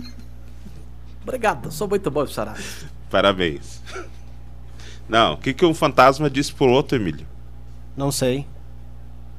[1.22, 2.86] Obrigado, sou muito bom em charadas.
[3.10, 3.82] Parabéns.
[5.08, 7.26] Não, o que que um fantasma disse pro outro, Emílio?
[7.96, 8.46] Não sei.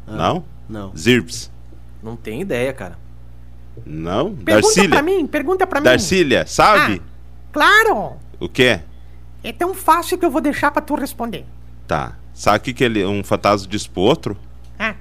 [0.08, 0.44] Não?
[0.70, 0.96] Não.
[0.96, 1.52] Zirbs.
[2.02, 2.98] Não tem ideia, cara.
[3.86, 4.36] Não?
[4.36, 4.90] Pergunta Darcília.
[4.90, 5.86] pra mim, pergunta pra mim.
[5.86, 7.02] Darcília, sabe?
[7.52, 8.18] Claro!
[8.40, 8.80] O quê?
[9.44, 11.46] É tão fácil que eu vou deixar pra tu responder.
[11.88, 12.16] Tá.
[12.34, 14.38] Sabe o que, que ele, um fantasma disse pro outro?
[14.78, 14.96] Ah,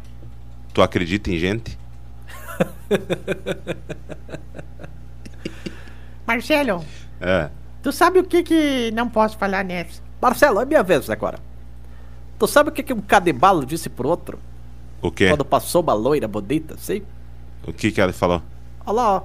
[0.72, 1.78] Tu acredita em gente?
[6.26, 6.84] Marcelo,
[7.20, 7.50] É.
[7.82, 10.02] tu sabe o que que não posso falar nessa?
[10.20, 11.38] Marcelo, é minha vez agora.
[12.38, 14.38] Tu sabe o que, que um cadebalo disse pro outro?
[15.04, 15.28] O quê?
[15.28, 17.02] Quando passou uma loira bonita, assim?
[17.66, 18.40] O que que ela falou?
[18.86, 19.22] Olha lá, ó.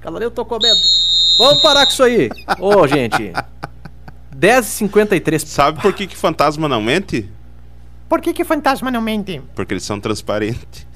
[0.00, 0.80] Galera, eu tô comendo.
[1.36, 2.30] Vamos parar com isso aí.
[2.58, 3.34] Ô, gente.
[4.34, 5.44] 10h53.
[5.44, 7.30] Sabe por que que fantasma não mente?
[8.08, 9.42] Por que que fantasma não mente?
[9.54, 10.86] Porque eles são transparentes.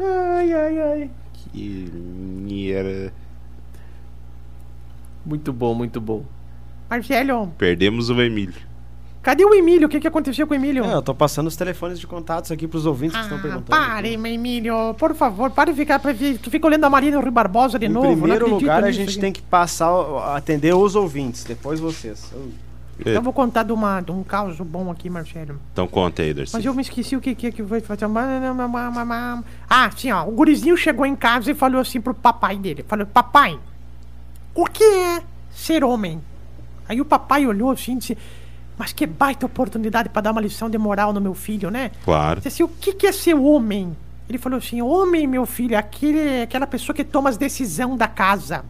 [0.00, 1.10] Ai, ai, ai.
[1.34, 3.12] Que mierda.
[5.26, 6.24] Muito bom, muito bom.
[6.88, 8.71] Marcelo, Perdemos o Emílio.
[9.22, 9.86] Cadê o Emílio?
[9.86, 10.84] O que que aconteceu com o Emílio?
[10.84, 13.70] É, eu tô passando os telefones de contatos aqui pros ouvintes que estão Ah, perguntando.
[13.70, 16.00] pare, meu Emílio, por favor, pare de ficar.
[16.00, 18.08] Tu fica olhando a Marina Rui Barbosa de Em novo.
[18.08, 19.18] não primeiro acredito lugar, a gente aqui.
[19.20, 19.90] tem que passar,
[20.36, 22.30] atender os ouvintes, depois vocês.
[22.32, 22.50] Eu-
[23.00, 25.58] Então eu vou contar de, uma, de um caos bom aqui, Marcelo.
[25.72, 26.52] Então conta aí, Darcy.
[26.54, 28.06] Mas eu me esqueci o que que, que foi fazer.
[29.68, 30.24] Ah, sim, ó.
[30.26, 33.58] O gurizinho chegou em casa e falou assim pro papai dele: falou, papai,
[34.54, 36.20] o que é ser homem?
[36.88, 38.18] Aí o papai olhou assim e disse:
[38.78, 41.90] Mas que baita oportunidade pra dar uma lição de moral no meu filho, né?
[42.04, 42.36] Claro.
[42.40, 43.96] Disse assim, o que, que é ser homem?
[44.28, 48.08] Ele falou assim, homem, meu filho, é aquele, aquela pessoa que toma as decisões da
[48.08, 48.64] casa,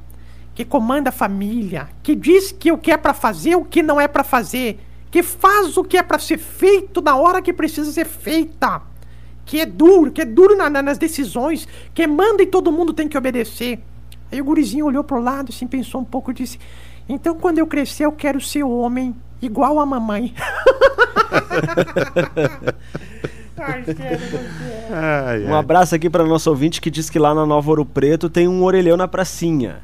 [0.54, 4.00] que comanda a família, que diz que o que é pra fazer, o que não
[4.00, 7.90] é pra fazer, que faz o que é pra ser feito na hora que precisa
[7.92, 8.82] ser feita,
[9.44, 12.92] que é duro, que é duro na- na- nas decisões, que manda e todo mundo
[12.92, 13.78] tem que obedecer.
[14.32, 16.58] Aí o gurizinho olhou pro lado, assim, pensou um pouco e disse,
[17.08, 20.33] então quando eu crescer eu quero ser homem, igual a mamãe.
[23.59, 23.85] Ai,
[24.90, 28.31] Ai, Um abraço aqui para nosso ouvinte que diz que lá na Nova Ouro Preto
[28.31, 29.81] tem um orelhão na pracinha.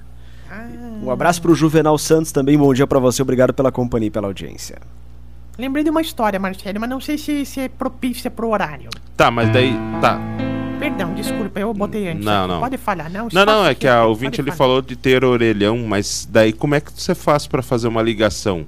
[1.03, 4.27] Um abraço pro Juvenal Santos também, bom dia pra você, obrigado pela companhia e pela
[4.27, 4.79] audiência.
[5.57, 8.89] Lembrei de uma história, Marcelo, mas não sei se, se é propícia pro horário.
[9.17, 9.75] Tá, mas daí.
[10.01, 10.21] Tá.
[10.79, 12.25] Perdão, desculpa, eu botei antes.
[12.25, 12.61] Não, não.
[12.61, 13.29] Pode falar, não.
[13.33, 16.81] Não, não, é que a ouvinte ele falou de ter orelhão, mas daí como é
[16.81, 18.65] que você faz pra fazer uma ligação?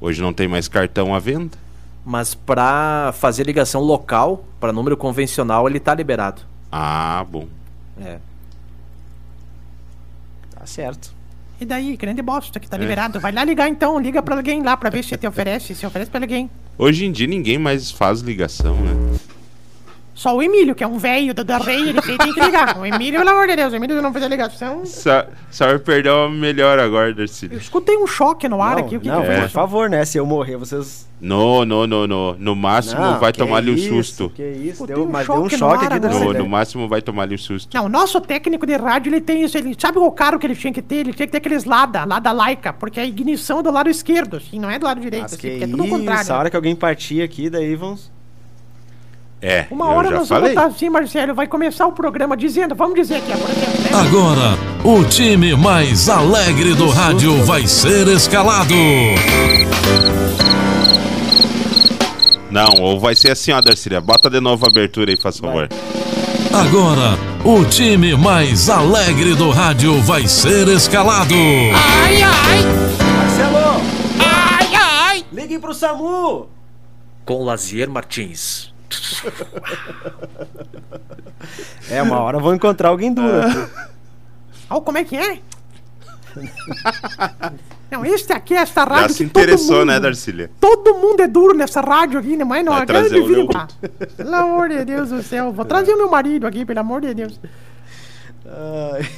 [0.00, 1.56] Hoje não tem mais cartão à venda?
[2.04, 6.42] Mas pra fazer ligação local, pra número convencional, ele tá liberado.
[6.72, 7.46] Ah, bom.
[8.00, 8.18] É.
[10.58, 11.12] Tá certo.
[11.60, 12.80] E daí, grande bosta que tá É.
[12.80, 13.20] liberado.
[13.20, 16.10] Vai lá ligar então, liga pra alguém lá pra ver se te oferece, se oferece
[16.10, 16.48] pra alguém.
[16.78, 19.18] Hoje em dia ninguém mais faz ligação, né?
[20.14, 22.78] Só o Emílio, que é um velho do, da rei, ele tem que ligar.
[22.78, 24.84] O Emílio, pelo amor de Deus, o Emílio não fez a ligação.
[24.84, 27.48] Só, só vai perder uma melhor agora, Darcy.
[27.50, 29.88] Eu escutei um choque no ar não, aqui, o que, não, que foi por favor,
[29.88, 30.04] né?
[30.04, 31.08] Se eu morrer, vocês.
[31.20, 32.36] No, no, no, no.
[32.38, 34.30] No máximo Não, vai que tomar-lhe um susto.
[34.30, 36.24] Que isso, deu, um mas deu um choque no choque ar aqui agora.
[36.24, 37.74] No, no máximo vai tomar-lhe um susto.
[37.74, 39.56] Não, o nosso técnico de rádio, ele tem isso.
[39.56, 40.96] Ele sabe o carro que ele tinha que ter?
[40.96, 44.36] Ele tinha que ter aqueles Lada, Lada Laica, porque a ignição é do lado esquerdo,
[44.38, 46.32] assim, não é do lado direito, Mas assim, que é tudo isso, contrário.
[46.32, 48.10] a hora que alguém partir aqui, daí vamos.
[49.42, 50.54] É, Uma eu hora já nós falei.
[50.54, 53.90] vamos estar assim, Marcelo, vai começar o programa dizendo, vamos dizer aqui, por exemplo, né?
[53.94, 58.74] Agora, o time mais alegre do rádio vai ser escalado.
[62.50, 64.00] Não, ou vai ser assim, ó, Darcília.
[64.00, 65.68] Bota de novo a abertura aí, faz favor.
[66.52, 71.32] Agora, o time mais alegre do rádio vai ser escalado.
[71.34, 72.62] Ai, ai,
[73.16, 73.80] Marcelo!
[74.18, 75.24] ai, ai.
[75.32, 76.48] Liguem pro SAMU!
[77.24, 78.69] Com Lazier Martins.
[81.90, 83.28] É, uma hora vão encontrar alguém duro.
[84.68, 85.38] Ó, como é que é?
[87.90, 90.50] Não, esse aqui é esta Já rádio se que todo interessou, mundo- né, Darcília?
[90.60, 92.44] Todo mundo é duro nessa rádio aqui, né?
[92.44, 93.68] Mas não, Vai a trazer grande o meu- vida.
[94.16, 95.52] Pelo amor de Deus do céu.
[95.52, 97.40] Vou trazer o meu marido aqui, pelo amor de Deus.
[98.46, 99.08] Ai.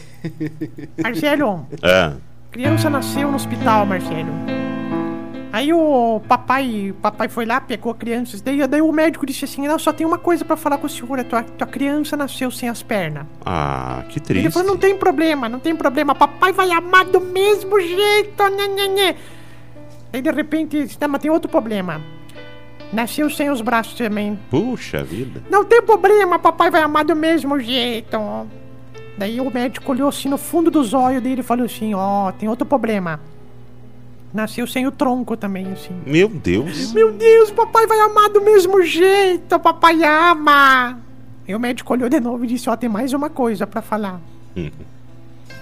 [1.03, 2.13] Marcelo, É.
[2.51, 4.33] criança nasceu no hospital, Marcelo.
[5.53, 9.69] Aí o papai, papai foi lá, pegou a criança, daí, daí o médico disse assim,
[9.69, 12.51] não, só tem uma coisa pra falar com o senhor, a tua, tua criança nasceu
[12.51, 13.27] sem as pernas.
[13.45, 14.51] Ah, que Ele triste.
[14.51, 18.89] falou, não tem problema, não tem problema, papai vai amar do mesmo jeito, né, né,
[18.89, 19.17] né.
[20.11, 22.01] Aí de repente, disse, não, mas tem outro problema.
[22.91, 24.39] Nasceu sem os braços também.
[24.51, 25.43] Puxa vida.
[25.51, 28.19] Não tem problema, papai vai amar do mesmo jeito.
[29.19, 32.49] Daí o médico olhou assim no fundo dos olhos dele e falou assim: Ó, tem
[32.49, 33.21] outro problema.
[34.33, 35.95] Nasceu sem o tronco também, assim.
[36.07, 36.93] Meu Deus.
[36.93, 40.99] Meu Deus, papai vai amar do mesmo jeito, papai ama.
[41.47, 44.21] E o médico olhou de novo e disse: Ó, tem mais uma coisa pra falar.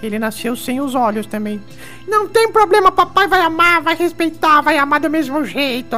[0.01, 1.61] Ele nasceu sem os olhos também.
[2.07, 5.95] Não tem problema, papai vai amar, vai respeitar, vai amar do mesmo jeito.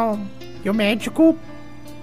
[0.66, 1.38] E o médico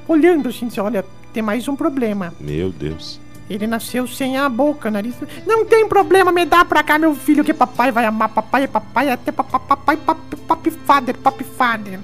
[0.06, 2.32] olhando assim, disse: Olha, tem mais um problema.
[2.40, 3.20] Meu Deus.
[3.50, 5.16] Ele nasceu sem a boca, nariz.
[5.44, 8.28] Não tem problema, me dá pra cá, meu filho, que papai vai amar.
[8.28, 9.98] Papai é papai, até papai, papai,
[10.46, 11.98] papi, father, papi father.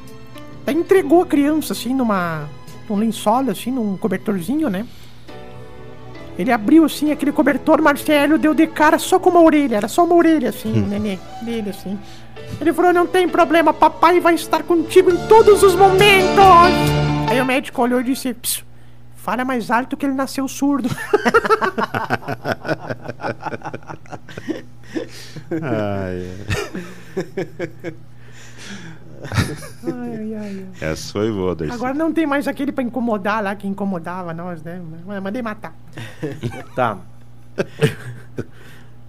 [0.65, 2.49] Daí entregou a criança, assim, numa.
[2.89, 4.85] num lençol, assim, num cobertorzinho, né?
[6.37, 9.77] Ele abriu, assim, aquele cobertor, Marcelo deu de cara só com uma orelha.
[9.77, 11.97] Era só uma orelha, assim, o nenê dele, assim.
[12.61, 16.45] Ele falou: Não tem problema, papai vai estar contigo em todos os momentos.
[17.31, 18.66] Aí o médico olhou e disse: "Psiu,
[19.27, 20.89] Fala mais alto que ele nasceu surdo.
[25.51, 26.31] Ai,
[29.85, 30.67] ai, ai, ai.
[30.81, 31.75] essa foi boa, Darcy.
[31.75, 34.81] Agora não tem mais aquele pra incomodar lá que incomodava nós, né?
[35.21, 35.75] Mandei matar.
[36.75, 36.99] Tá.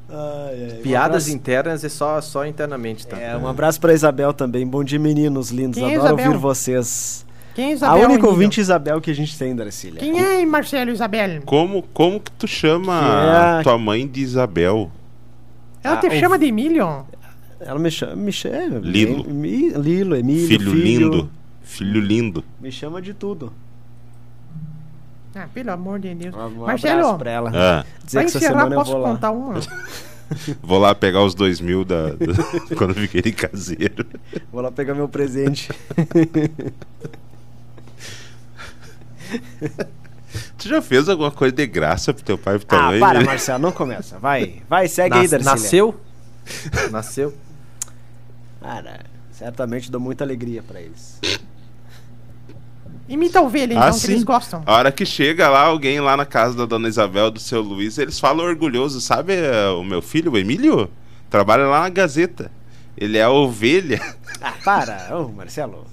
[0.10, 0.80] Ai, ai.
[0.80, 3.19] Um Piadas abraço- internas é só, só internamente, tá?
[3.19, 4.65] É, um abraço pra Isabel também.
[4.65, 5.77] Bom dia, meninos lindos.
[5.77, 6.27] Quem é Adoro Isabel?
[6.27, 7.25] ouvir vocês.
[7.57, 7.95] Quem é a Isabel?
[7.97, 8.29] única Emílio?
[8.29, 9.99] ouvinte Isabel que a gente tem, Darcília.
[9.99, 11.41] Quem é Marcelo Isabel?
[11.43, 14.91] Como, como que tu chama Que é- tua mãe de Isabel?
[15.83, 17.03] Ela Ah, te o- chama de Emílio?
[17.59, 18.15] Ela me chama.
[18.15, 19.27] Me chama Lilo.
[19.27, 20.47] Mi- Lilo, Emílio.
[20.47, 21.29] Filho, lindo.
[21.63, 22.43] Filho lindo.
[22.61, 23.51] Me chama de tudo.
[25.35, 26.35] Ah, pelo amor de Deus.
[26.35, 27.51] Um, um Marcelo, pra ela.
[27.55, 29.09] Ah, Dizer pra que encerrar, semana eu posso vou lá.
[29.09, 29.53] contar uma?
[30.61, 32.15] vou lá pegar os dois mil da, da-
[32.77, 34.05] quando eu fiquei caseiro.
[34.51, 35.69] Vou lá pegar meu presente.
[40.57, 42.99] Tu já fez alguma coisa de graça pro teu pai e pro tua ah, mãe?
[42.99, 44.19] para, Marcelo, não começa.
[44.19, 45.51] Vai, vai, segue aí, Nas- Darcília.
[45.53, 46.01] nasceu?
[46.91, 47.33] Nasceu.
[48.61, 51.19] Cara, certamente dou muita alegria pra eles.
[53.07, 54.11] Imita a ovelha, então, Ah, que sim.
[54.11, 54.63] eles gostam.
[54.65, 57.97] A hora que chega lá alguém lá na casa da dona Isabel, do seu Luiz,
[57.97, 60.89] eles falam orgulhoso, sabe eh, o meu filho, o Emílio?
[61.29, 62.51] Trabalha lá na Gazeta.
[62.97, 64.01] Ele é a ovelha.
[64.41, 65.85] Ah, para, ô Marcelo.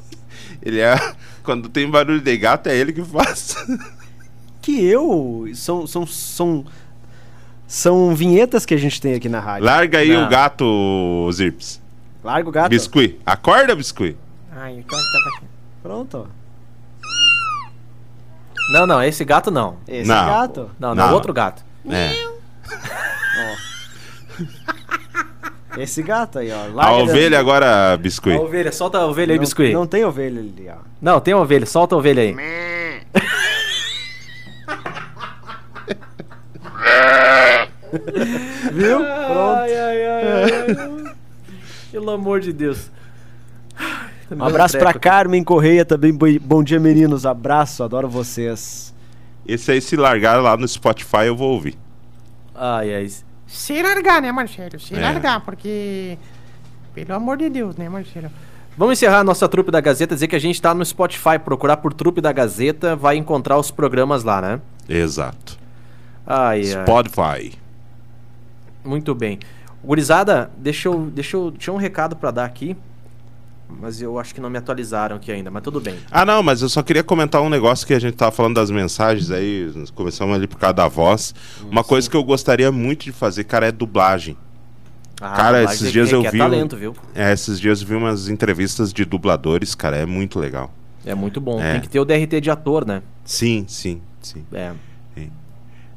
[0.63, 0.97] Ele é.
[1.43, 3.57] Quando tem barulho de gato, é ele que faz.
[4.63, 5.47] Que eu.
[5.55, 6.65] São, são, são,
[7.67, 9.67] são vinhetas que a gente tem aqui na rádio.
[9.67, 10.25] Larga aí Não.
[10.25, 11.83] o gato, Zirps.
[12.25, 12.71] Larga o gato.
[12.71, 13.21] Biscuit.
[13.27, 14.17] Acorda, Biscuit.
[14.51, 15.03] Ai, o tava
[15.37, 15.47] aqui.
[15.83, 16.27] Pronto.
[18.73, 19.77] Não, não, esse gato não.
[19.87, 20.27] Esse Não.
[20.27, 20.71] gato.
[20.79, 21.15] Não, não, Não.
[21.15, 21.63] outro gato.
[21.87, 22.15] É.
[25.77, 26.81] Esse gato aí, ó.
[26.81, 28.37] A ovelha agora, A Biscuit.
[28.39, 29.73] ovelha, solta a ovelha aí, não, biscuit.
[29.73, 29.87] Não Não.
[29.87, 31.21] tem ovelha ali, ó.
[31.21, 32.35] tem ovelha, solta a ovelha aí.
[38.73, 38.99] Viu?
[38.99, 39.59] Pronto.
[39.61, 40.25] Ai, ai, ai,
[40.69, 41.15] ai.
[41.91, 42.91] Pelo amor de Deus.
[44.31, 46.13] Um abraço pra Carmen Correia também.
[46.41, 47.25] Bom dia, meninos.
[47.27, 48.93] Abraço, adoro vocês.
[49.47, 51.77] Esse aí, se largar lá no Spotify, eu vou ouvir.
[52.55, 53.09] Ai, ai.
[53.47, 54.79] Se largar, né, Marcelo?
[54.81, 55.01] Se É.
[55.01, 56.19] largar, porque.
[56.95, 58.31] Pelo amor de Deus, né, Marcelo?
[58.77, 61.77] Vamos encerrar a nossa trupe da Gazeta, dizer que a gente tá no Spotify, procurar
[61.77, 64.61] por trupe da Gazeta, vai encontrar os programas lá, né?
[64.89, 65.59] Exato.
[66.27, 66.65] Ai, ai.
[66.85, 67.59] Spotify.
[68.85, 69.39] Muito bem.
[69.83, 71.53] Gurizada, deixa eu, deixa eu.
[71.53, 72.77] Tinha um recado pra dar aqui.
[73.69, 75.97] Mas eu acho que não me atualizaram aqui ainda, mas tudo bem.
[76.11, 78.71] Ah, não, mas eu só queria comentar um negócio que a gente tava falando das
[78.71, 81.35] mensagens aí, começamos ali por causa da voz.
[81.71, 84.37] Uma coisa que eu gostaria muito de fazer, cara, é dublagem.
[85.21, 86.95] Ah, Cara, dublagem esses é- dias é eu é vi talento, viu?
[87.15, 90.73] É, esses dias eu vi umas entrevistas de dubladores, cara, é muito legal.
[91.05, 91.61] É muito bom.
[91.61, 91.73] É.
[91.73, 93.03] Tem que ter o DRT de ator, né?
[93.25, 94.45] Sim, sim, sim.
[94.53, 94.73] É.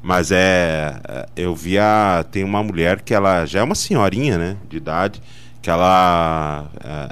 [0.02, 1.00] Mas é.
[1.08, 2.24] é, Eu vi a.
[2.30, 4.56] Tem uma mulher que ela já é uma senhorinha, né?
[4.68, 5.20] De idade.
[5.62, 6.66] Que ela.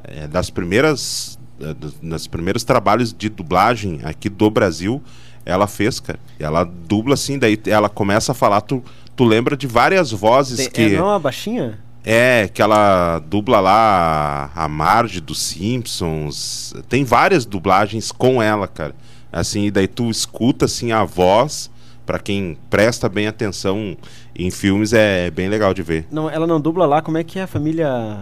[0.09, 1.39] É, é das primeiras.
[1.61, 5.03] é, dos- primeiros trabalhos de dublagem aqui do Brasil,
[5.45, 6.19] ela fez, cara.
[6.39, 8.83] E ela dubla assim, daí ela começa a falar, tu,
[9.15, 10.95] tu lembra de várias vozes Tem, que.
[10.95, 11.79] É não a baixinha?
[12.05, 16.73] É, que ela dubla lá a Marge dos Simpsons.
[16.89, 18.95] Tem várias dublagens com ela, cara.
[19.33, 21.69] Assim, e daí tu escuta assim a voz,
[22.07, 23.97] pra quem presta bem atenção
[24.35, 26.07] em filmes é bem legal de ver.
[26.11, 27.03] Não, ela não dubla lá.
[27.03, 28.19] Como é que é a família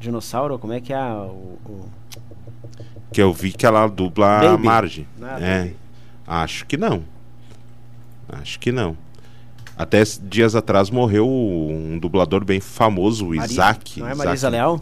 [0.00, 0.58] dinossauro?
[0.58, 1.88] Como é que é a, o, o-
[3.12, 4.64] Que eu vi que ela dubla a Baby.
[4.64, 5.08] Marge.
[5.22, 5.72] Ah, é.
[6.26, 7.02] Acho que não.
[8.28, 8.96] Acho que não.
[9.78, 14.00] Até dias atrás morreu um dublador bem famoso, o Mari- Isaac.
[14.00, 14.80] Não é Isaac- Marisa Leal?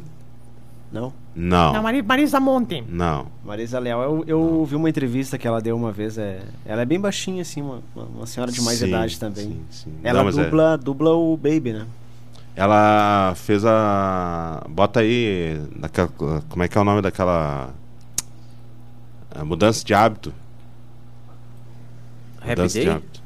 [0.93, 1.13] Não.
[1.37, 1.73] Não.
[1.73, 2.85] Não, Mari- Marisa Monte.
[2.89, 3.27] Não.
[3.45, 6.17] Marisa Leal, eu, eu vi uma entrevista que ela deu uma vez.
[6.17, 9.45] É, ela é bem baixinha, assim, uma, uma- senhora de mais Sim, idade também.
[9.45, 9.93] sim, sim.
[10.05, 11.87] Ela Não, mas é- dubla, dubla o Baby, né?
[12.57, 14.65] Ela fez a.
[14.69, 15.61] Bota aí.
[15.77, 16.09] Daquela...
[16.49, 17.71] Como é que é o nome daquela.
[19.35, 20.33] A mudança de hábito.
[22.39, 22.95] Happy mudança de Day?
[22.95, 23.23] hábito.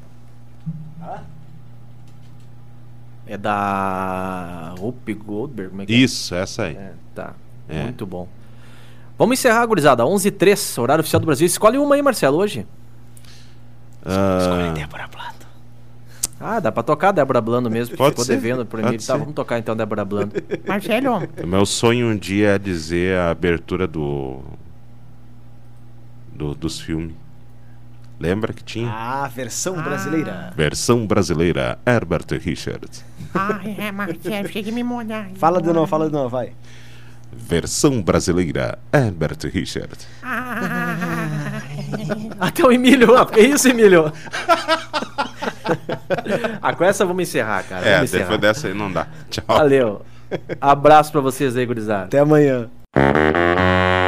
[3.26, 5.70] É da Rupi Goldberg?
[5.70, 5.96] Como é que é?
[5.96, 6.76] Isso, essa aí.
[6.76, 7.34] É, tá.
[7.68, 7.84] É.
[7.84, 8.28] Muito bom.
[9.18, 10.06] Vamos encerrar, gurizada.
[10.06, 11.46] 11 h 03 horário oficial do Brasil.
[11.46, 12.66] Escolhe uma aí, Marcelo, hoje.
[14.04, 15.46] Ah, Débora Plato.
[16.40, 17.96] Ah, dá pra tocar Débora Blando mesmo.
[17.96, 18.98] Pode Ficou ser, devendo por pode mim.
[18.98, 19.18] Tá, ser.
[19.18, 20.34] vamos tocar então Débora Blando.
[20.66, 24.40] Marcelo, meu sonho um dia é dizer a abertura do.
[26.32, 27.14] do dos filmes.
[28.20, 28.90] Lembra que tinha?
[28.90, 30.52] Ah, versão brasileira.
[30.56, 33.04] Versão brasileira, Herbert Richards.
[33.34, 35.30] ah, é, Marcelo, chega a me molhar.
[35.34, 36.52] Fala de novo, fala de novo, vai.
[37.32, 40.06] Versão brasileira, Herbert Richards.
[42.40, 43.16] Até o Emílio.
[43.16, 44.12] Ah, que isso, Emílio?
[46.62, 47.86] ah, com essa vamos encerrar, cara.
[47.86, 48.22] É, Vamos encerrar.
[48.24, 49.06] depois dessa aí não dá.
[49.30, 49.44] Tchau.
[49.46, 50.02] Valeu.
[50.60, 52.04] Abraço pra vocês aí, gurizada.
[52.04, 52.68] Até amanhã.